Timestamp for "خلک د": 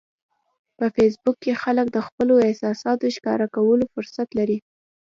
1.63-1.97